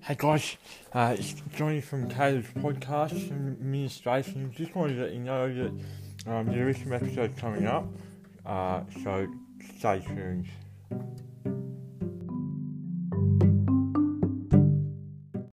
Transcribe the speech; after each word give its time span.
Hey 0.00 0.14
guys, 0.16 0.56
uh, 0.94 1.14
it's 1.18 1.34
Johnny 1.54 1.80
from 1.80 2.08
Taylor's 2.08 2.46
Podcast 2.56 3.30
um, 3.30 3.48
administration. 3.48 4.50
Just 4.52 4.74
wanted 4.74 4.94
to 4.94 5.02
let 5.02 5.12
you 5.12 5.20
know 5.20 5.52
that 5.52 6.30
um, 6.30 6.46
there 6.46 6.68
is 6.68 6.78
some 6.78 6.92
episode 6.92 7.36
coming 7.36 7.66
up, 7.66 7.86
uh, 8.46 8.82
so 9.02 9.26
stay 9.78 10.00
tuned. 10.06 10.46